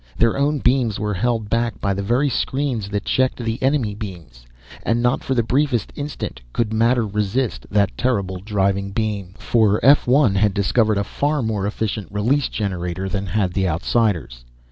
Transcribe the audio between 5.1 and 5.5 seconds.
for the